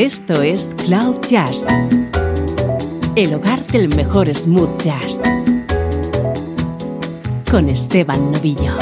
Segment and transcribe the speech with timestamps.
[0.00, 1.66] Esto es Cloud Jazz,
[3.16, 5.20] el hogar del mejor smooth jazz,
[7.50, 8.72] con Esteban Novillo.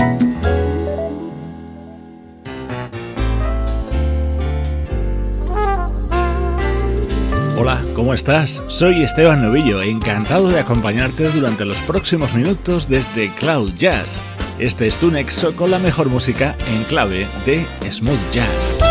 [7.58, 8.62] Hola, ¿cómo estás?
[8.68, 14.22] Soy Esteban Novillo, encantado de acompañarte durante los próximos minutos desde Cloud Jazz.
[14.60, 18.87] Este es tu nexo con la mejor música en clave de smooth jazz.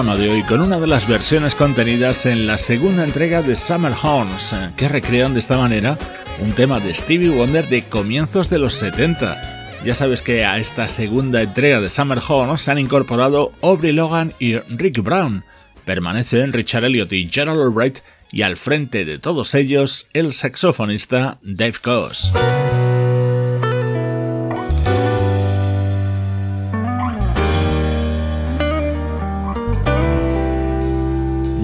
[0.00, 4.54] De hoy con una de las versiones contenidas en la segunda entrega de Summer Horns,
[4.74, 5.98] que recrean de esta manera
[6.40, 9.36] un tema de Stevie Wonder de comienzos de los 70.
[9.84, 14.32] Ya sabes que a esta segunda entrega de Summer Horns se han incorporado Aubrey Logan
[14.38, 15.44] y Rick Brown.
[15.84, 17.98] Permanecen Richard Elliot y Gerald Albright
[18.32, 22.32] y al frente de todos ellos el saxofonista Dave Coase.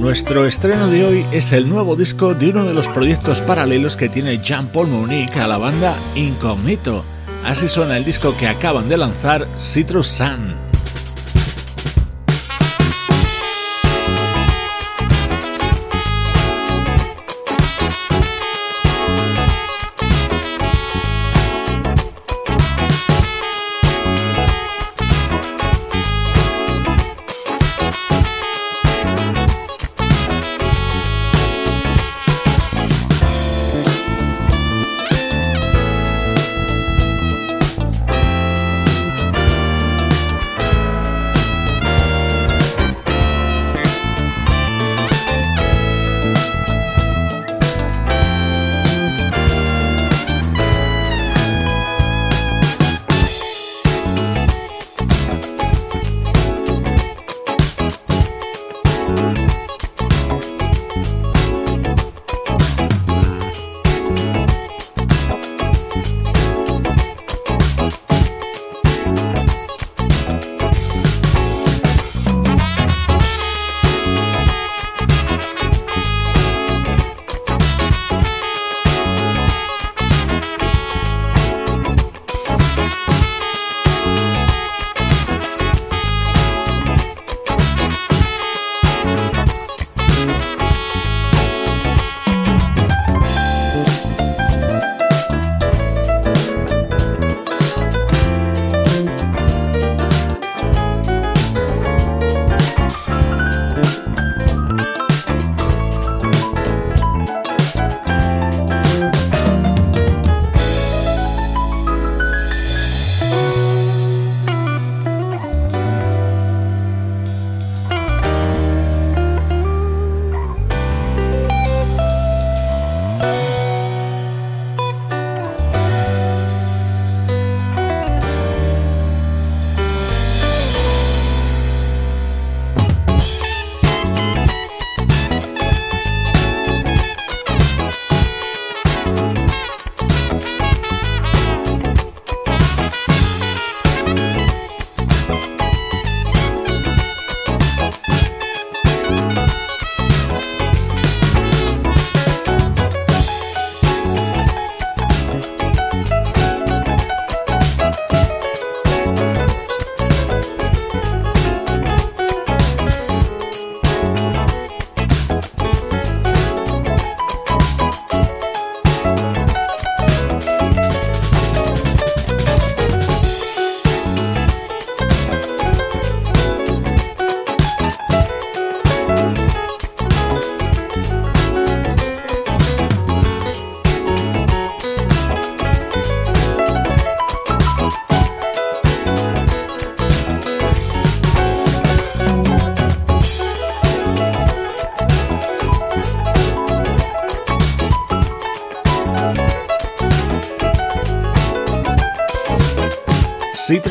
[0.06, 4.08] Nuestro estreno de hoy es el nuevo disco de uno de los proyectos paralelos que
[4.08, 7.04] tiene Jean-Paul Monique a la banda Incognito.
[7.44, 10.65] Así suena el disco que acaban de lanzar Citrus Sun.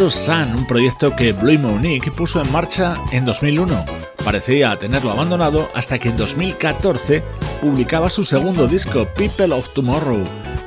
[0.09, 3.85] Sun, un proyecto que Blue Monique puso en marcha en 2001.
[4.23, 7.23] Parecía tenerlo abandonado hasta que en 2014
[7.61, 10.23] publicaba su segundo disco, People of Tomorrow.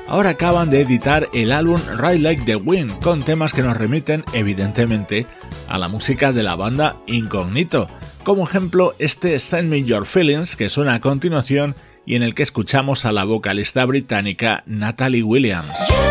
[0.09, 4.25] Ahora acaban de editar el álbum Ride Like the Wind, con temas que nos remiten
[4.33, 5.27] evidentemente
[5.69, 7.89] a la música de la banda Incognito.
[8.25, 12.43] Como ejemplo, este Send Me Your Feelings, que suena a continuación y en el que
[12.43, 16.08] escuchamos a la vocalista británica Natalie Williams.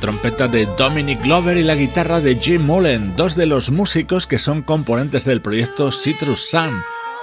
[0.00, 4.38] Trompeta de Dominic Glover y la guitarra de Jim Mullen, dos de los músicos que
[4.38, 6.80] son componentes del proyecto Citrus Sun.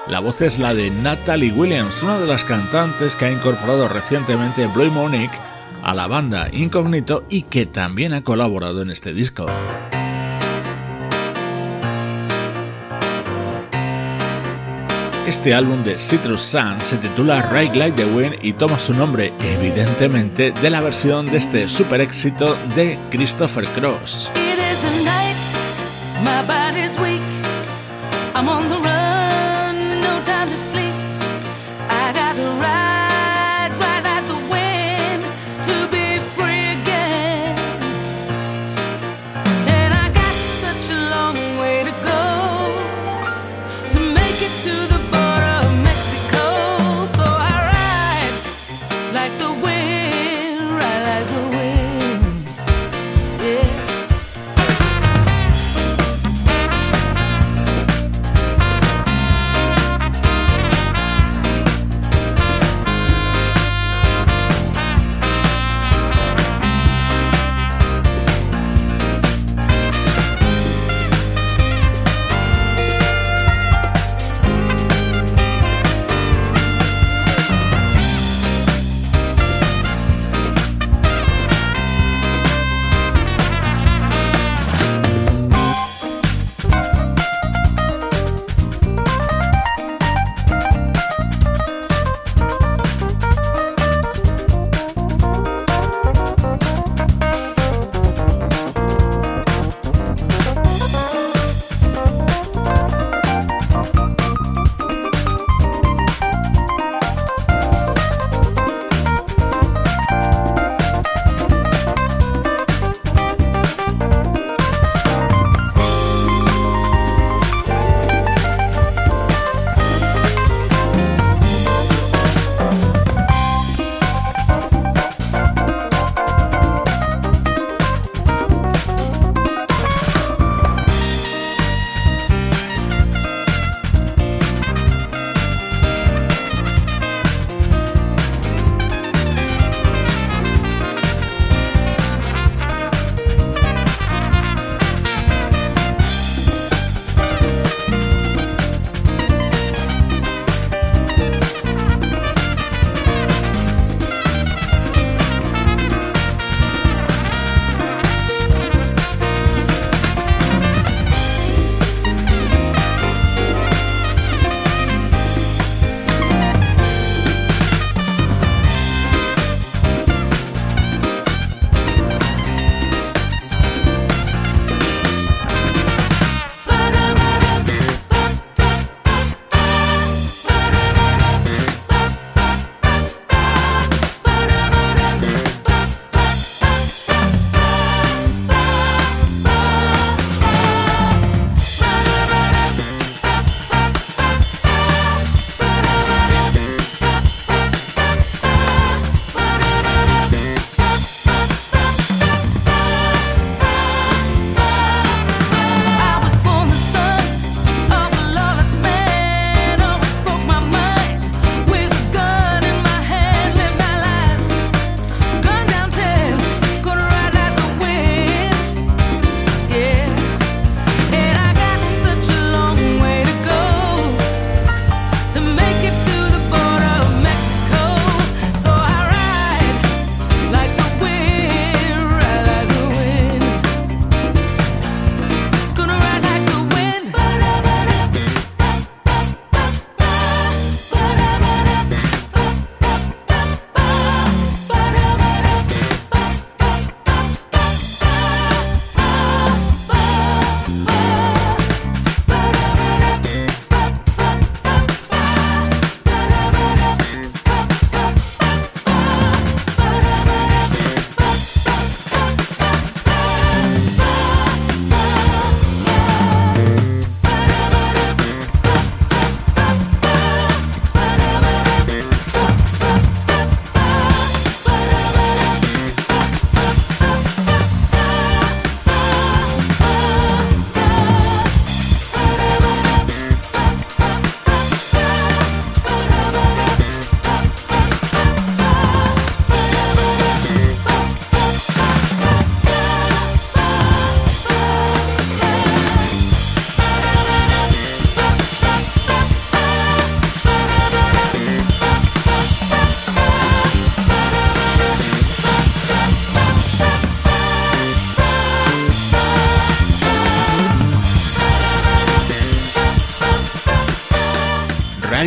[0.08, 4.68] La voz es la de Natalie Williams, una de las cantantes que ha incorporado recientemente
[4.68, 5.36] Blue Monique
[5.84, 9.48] a la banda Incognito y que también ha colaborado en este disco.
[15.28, 19.34] Este álbum de Citrus Sun se titula Ride Like the Wind y toma su nombre,
[19.42, 24.32] evidentemente, de la versión de este super éxito de Christopher Cross.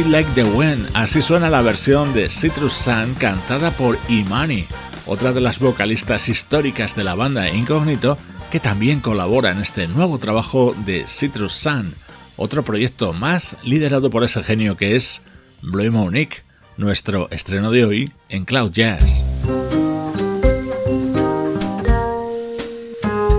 [0.07, 4.65] Like the Wind, así suena la versión de Citrus Sun cantada por Imani,
[5.07, 8.17] otra de las vocalistas históricas de la banda Incognito
[8.51, 11.95] que también colabora en este nuevo trabajo de Citrus Sun,
[12.37, 15.23] otro proyecto más liderado por ese genio que es
[15.61, 16.43] Blue Monique,
[16.77, 19.25] nuestro estreno de hoy en Cloud Jazz.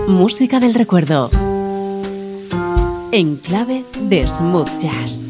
[0.08, 1.32] Música del recuerdo.
[3.12, 5.30] En clave de smooth jazz.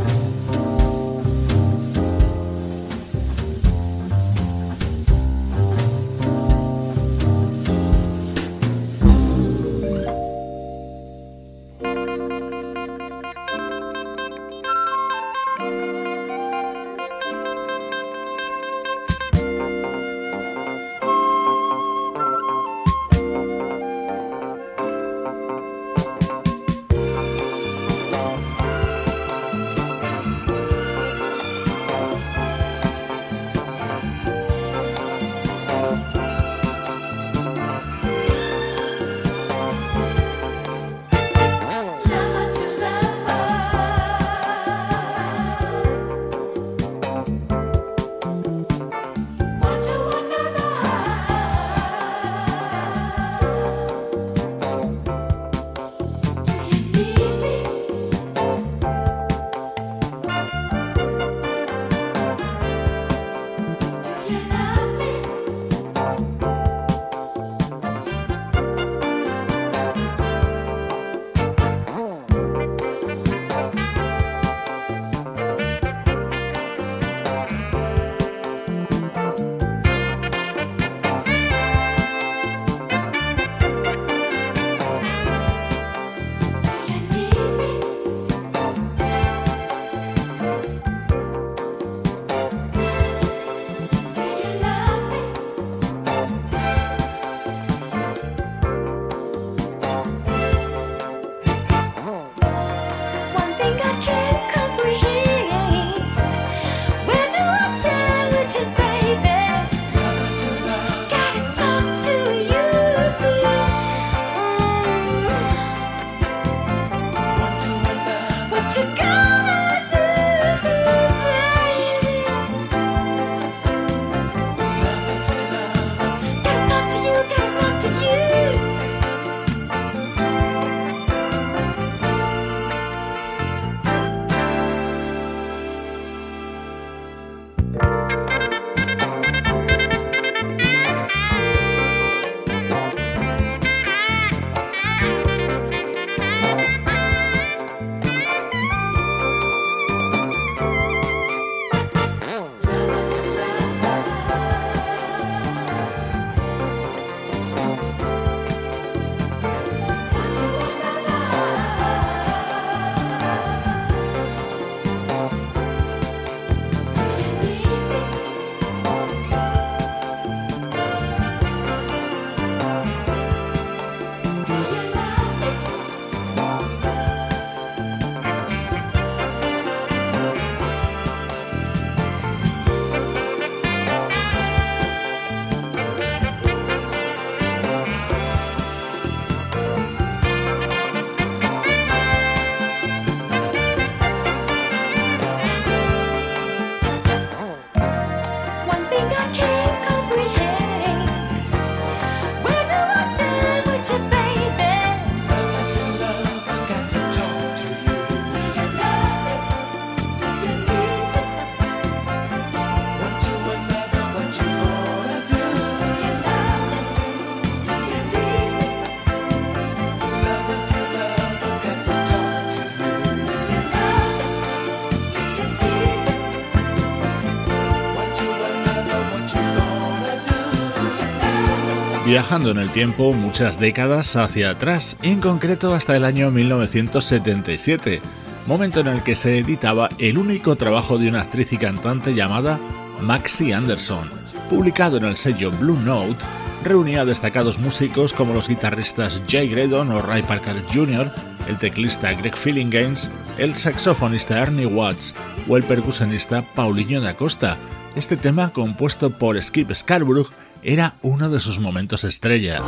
[232.11, 238.01] Viajando en el tiempo muchas décadas hacia atrás, en concreto hasta el año 1977,
[238.47, 242.59] momento en el que se editaba el único trabajo de una actriz y cantante llamada
[242.99, 244.09] Maxi Anderson.
[244.49, 246.17] Publicado en el sello Blue Note,
[246.65, 251.09] reunía a destacados músicos como los guitarristas Jay Gredon o Ray Parker Jr.,
[251.47, 252.35] el teclista Greg
[252.69, 255.13] Gaines, el saxofonista Ernie Watts
[255.47, 257.57] o el percusionista Paulinho da Costa.
[257.95, 260.27] Este tema, compuesto por Skip Scarborough,
[260.63, 262.61] era uno de sus momentos estrella.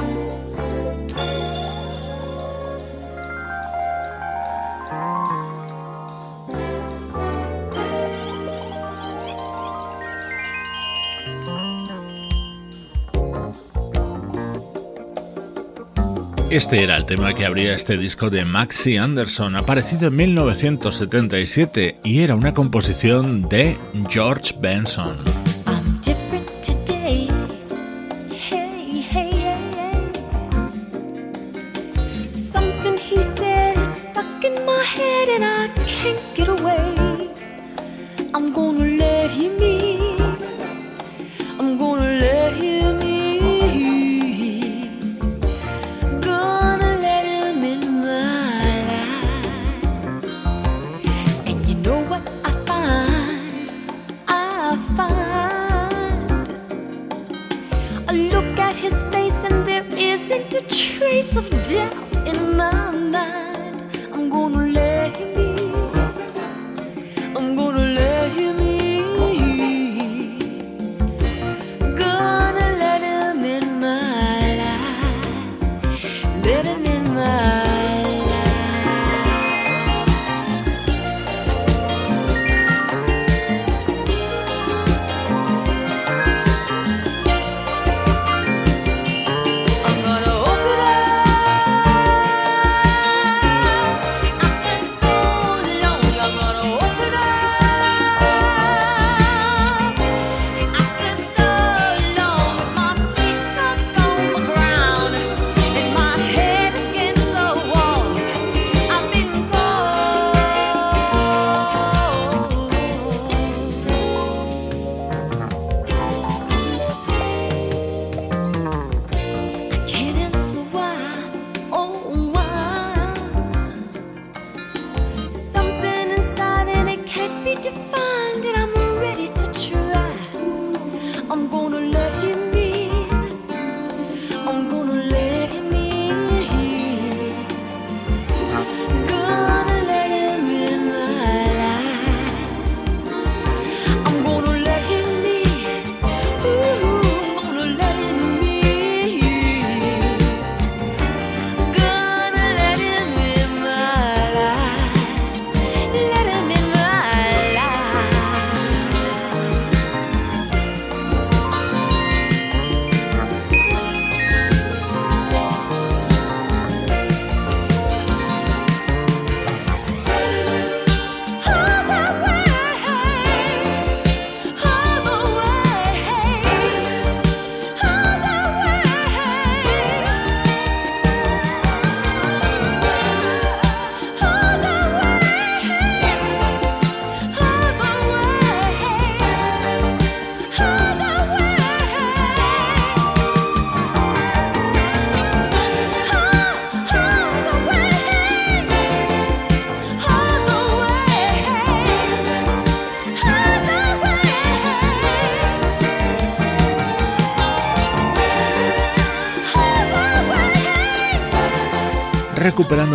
[16.53, 22.21] Este era el tema que abría este disco de Maxi Anderson, aparecido en 1977, y
[22.21, 25.32] era una composición de George Benson.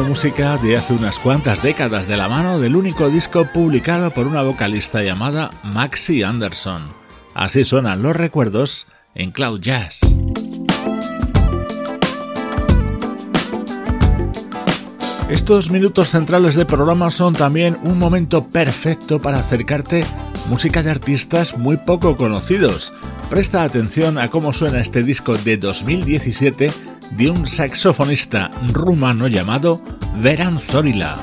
[0.04, 4.42] Música de hace unas cuantas décadas de la mano del único disco publicado por una
[4.42, 6.88] vocalista llamada Maxi Anderson.
[7.34, 10.00] Así suenan los recuerdos en Cloud Jazz.
[15.28, 20.04] Estos minutos centrales de programa son también un momento perfecto para acercarte
[20.48, 22.92] música de artistas muy poco conocidos.
[23.28, 26.72] Presta atención a cómo suena este disco de 2017
[27.10, 29.80] de un saxofonista rumano llamado
[30.16, 31.16] Veran Zorila.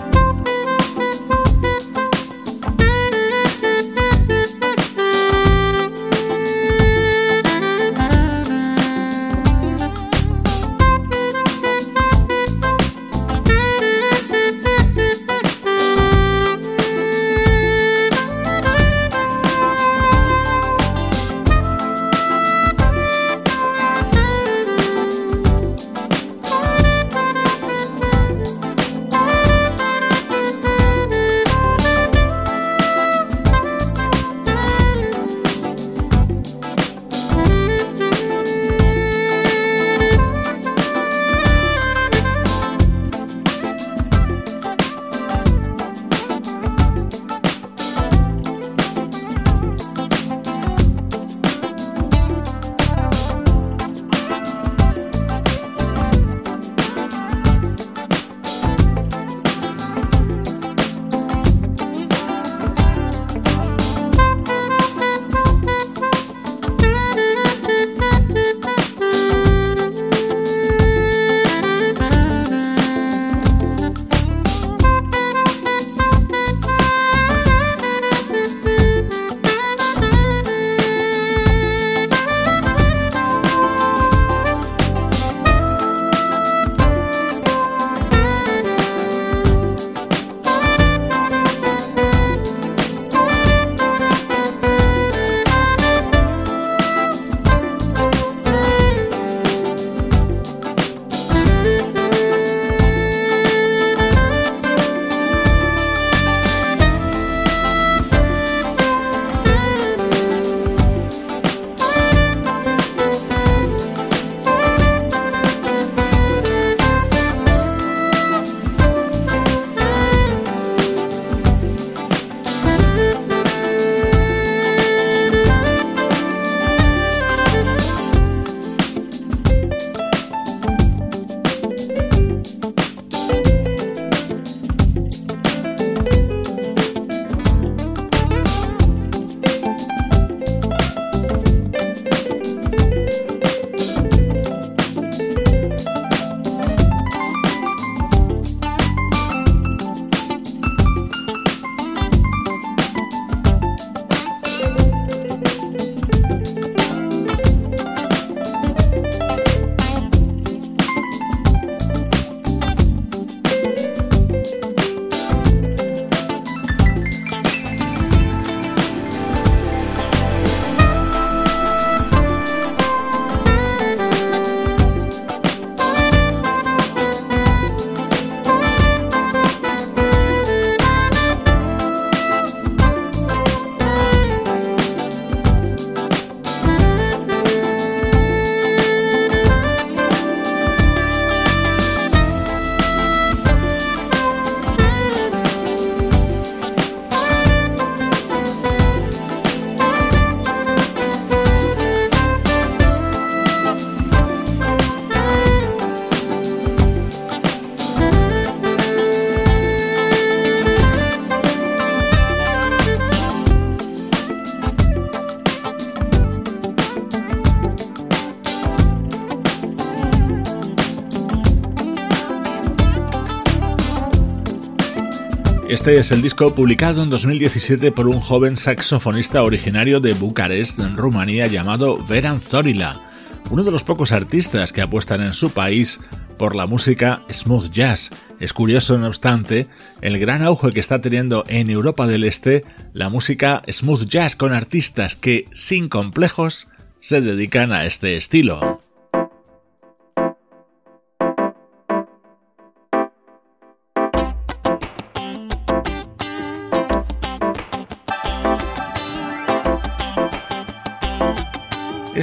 [225.86, 230.98] Este es el disco publicado en 2017 por un joven saxofonista originario de Bucarest, en
[230.98, 233.08] Rumanía, llamado Veran Zorila,
[233.52, 236.00] uno de los pocos artistas que apuestan en su país
[236.40, 238.10] por la música smooth jazz.
[238.40, 239.68] Es curioso, no obstante,
[240.02, 244.54] el gran auge que está teniendo en Europa del Este la música smooth jazz con
[244.54, 246.68] artistas que, sin complejos,
[247.00, 248.82] se dedican a este estilo.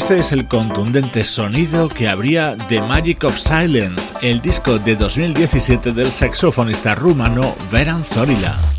[0.03, 5.93] Este es el contundente sonido que habría The Magic of Silence, el disco de 2017
[5.93, 8.72] del saxofonista rumano Veran Zorila.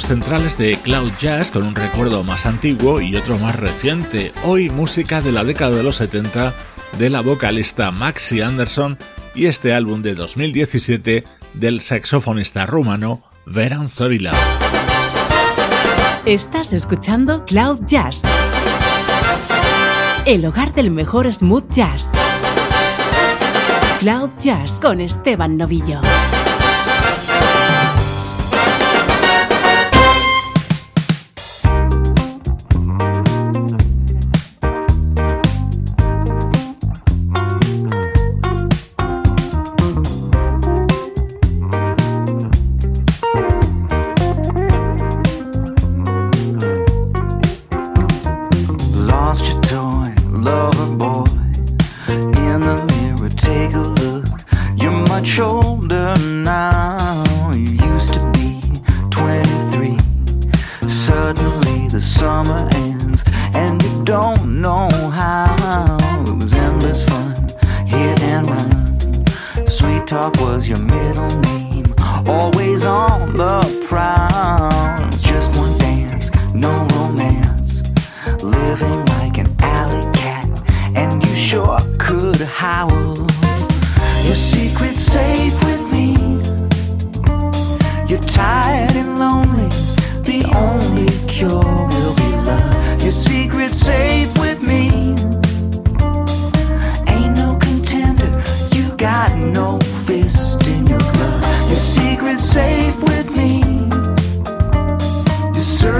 [0.00, 4.32] Centrales de Cloud Jazz con un recuerdo más antiguo y otro más reciente.
[4.44, 6.54] Hoy música de la década de los 70
[6.98, 8.96] de la vocalista Maxi Anderson
[9.34, 14.32] y este álbum de 2017 del saxofonista rumano Veran Zorila.
[16.26, 18.22] Estás escuchando Cloud Jazz,
[20.26, 22.12] el hogar del mejor smooth jazz.
[23.98, 26.00] Cloud Jazz con Esteban Novillo.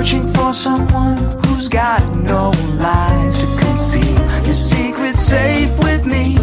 [0.03, 4.19] Searching for someone who's got no lies to conceal.
[4.45, 6.37] Your secret safe with me.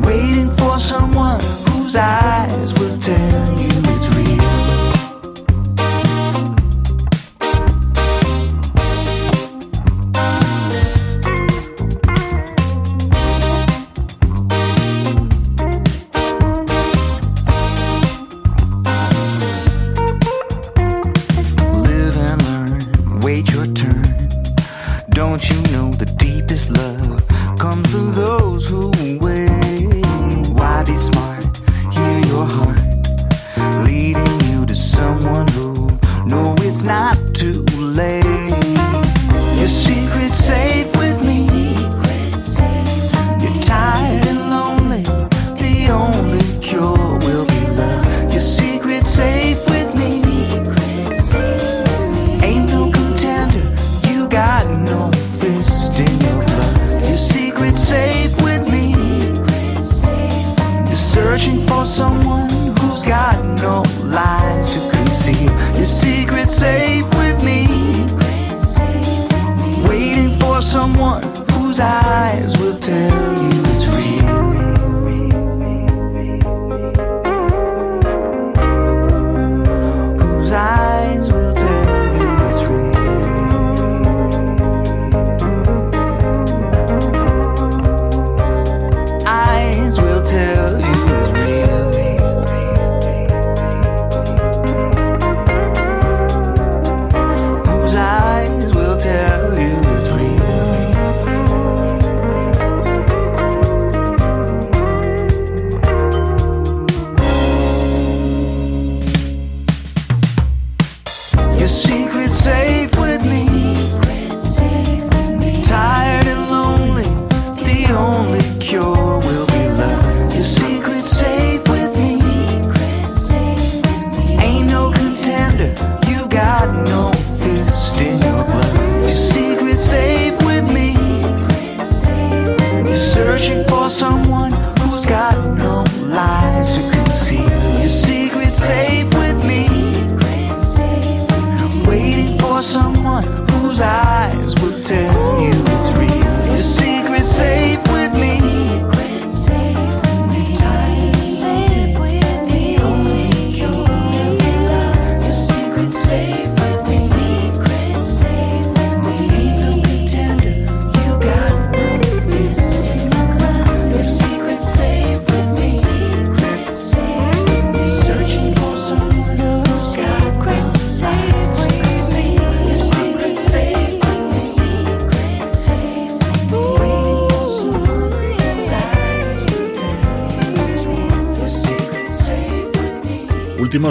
[0.00, 3.61] Waiting for someone whose eyes will tell you.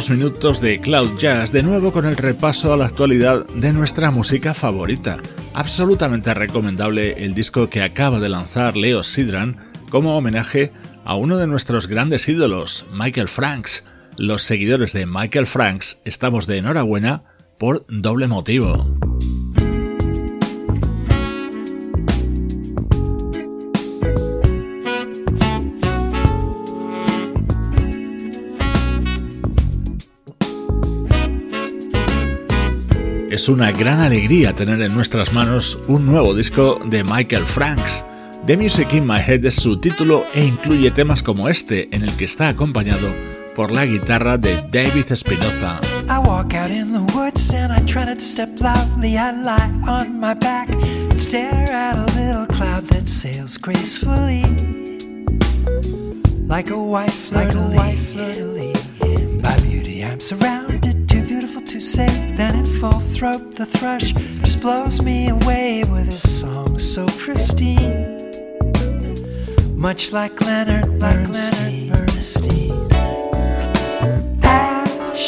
[0.09, 4.53] Minutos de Cloud Jazz, de nuevo con el repaso a la actualidad de nuestra música
[4.53, 5.17] favorita.
[5.53, 9.57] Absolutamente recomendable el disco que acaba de lanzar Leo Sidran
[9.89, 10.71] como homenaje
[11.05, 13.83] a uno de nuestros grandes ídolos, Michael Franks.
[14.17, 17.23] Los seguidores de Michael Franks estamos de enhorabuena
[17.59, 19.10] por doble motivo.
[33.31, 38.03] Es una gran alegría tener en nuestras manos un nuevo disco de Michael Franks.
[38.45, 42.11] The Music in My Head es su título e incluye temas como este, en el
[42.17, 43.07] que está acompañado
[43.55, 45.79] por la guitarra de David Espinoza.
[46.09, 49.15] I walk out in the woods and I try not to step loudly.
[49.15, 54.43] I lie on my back and stare at a little cloud that sails gracefully.
[56.49, 58.91] Like a white fleur-de-lis.
[59.41, 60.50] By beauty I'm surrounded, too beautiful to
[61.81, 62.07] say.
[62.35, 64.11] Then in full throat the thrush
[64.43, 68.19] just blows me away with his song so pristine.
[69.75, 71.89] Much like Leonard Bernstein.
[71.89, 72.71] Leonard Bernstein.
[74.43, 75.27] Ash,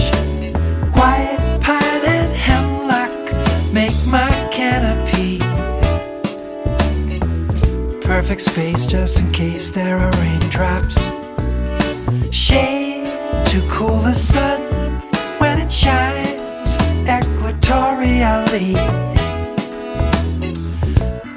[0.96, 3.12] white pine and hemlock
[3.74, 5.40] make my canopy.
[8.06, 10.98] Perfect space just in case there are raindrops.
[12.32, 13.08] Shade
[13.48, 14.62] to cool the sun
[15.40, 16.13] when it shines
[18.04, 18.76] equatorially.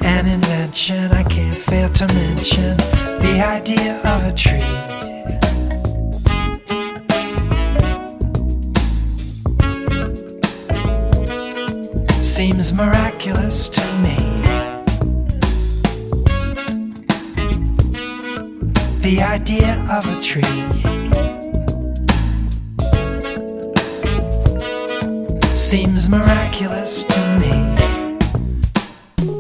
[0.05, 4.61] An invention I can't fail to mention the idea of a tree.
[12.23, 14.17] Seems miraculous to me.
[19.01, 21.06] The idea of a tree.
[25.67, 27.51] Seems miraculous to me.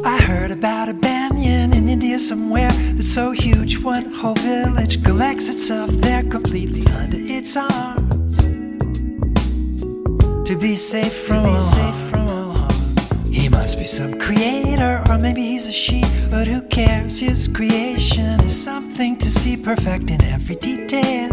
[0.04, 5.48] I heard about a banyan in India somewhere that's so huge one whole village collects
[5.48, 8.38] itself there completely under its arms
[10.48, 13.32] to be safe from to be safe from all harm.
[13.32, 17.20] He must be some creator, or maybe he's a she, but who cares?
[17.20, 21.30] His creation is something to see perfect in every detail.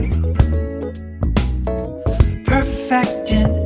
[2.45, 3.62] Perfect in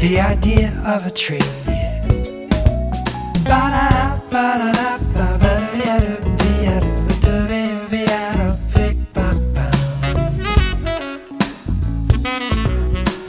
[0.00, 1.38] The idea of a tree.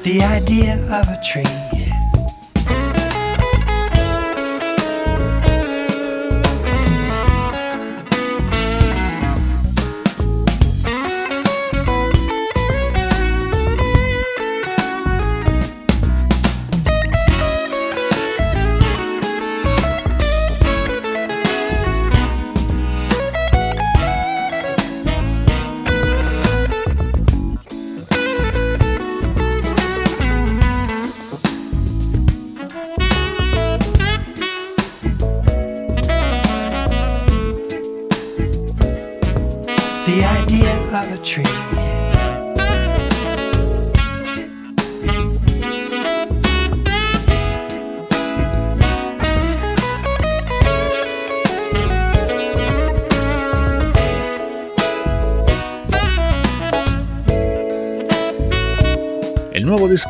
[0.04, 1.61] The idea of a tree.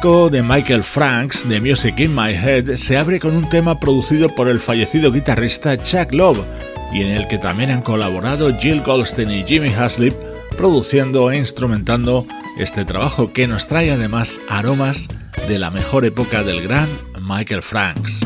[0.01, 4.33] Disco de Michael Franks, The Music in My Head, se abre con un tema producido
[4.33, 6.43] por el fallecido guitarrista Chuck Love
[6.91, 10.15] y en el que también han colaborado Jill Goldstein y Jimmy Haslip,
[10.57, 12.25] produciendo e instrumentando
[12.57, 15.07] este trabajo que nos trae además aromas
[15.47, 16.89] de la mejor época del gran
[17.21, 18.21] Michael Franks.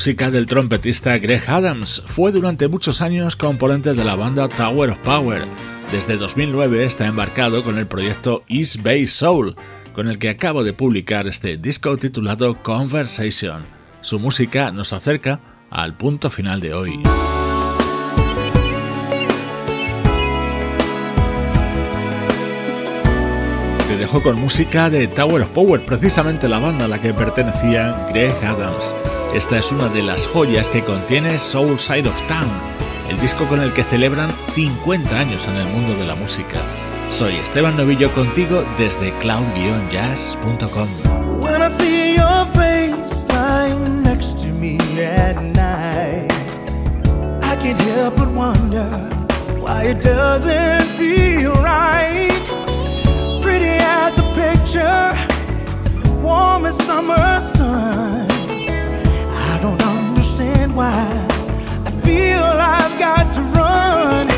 [0.00, 2.02] Música del trompetista Greg Adams.
[2.06, 5.46] Fue durante muchos años componente de la banda Tower of Power.
[5.92, 9.56] Desde 2009 está embarcado con el proyecto East Bay Soul,
[9.92, 13.66] con el que acabo de publicar este disco titulado Conversation.
[14.00, 15.38] Su música nos acerca
[15.68, 17.02] al punto final de hoy.
[24.00, 28.08] Te dejo con música de Tower of Power, precisamente la banda a la que pertenecía
[28.08, 28.94] Greg Adams.
[29.34, 32.48] Esta es una de las joyas que contiene Soul Side of Town,
[33.10, 36.62] el disco con el que celebran 50 años en el mundo de la música.
[37.10, 40.88] Soy Esteban Novillo contigo desde cloud-jazz.com.
[47.60, 48.88] Can't help but wonder
[49.60, 52.69] why it doesn't feel right.
[53.50, 55.12] Pretty as a picture,
[56.22, 58.30] warm as summer sun.
[58.30, 61.02] I don't understand why
[61.84, 64.29] I feel I've got to run.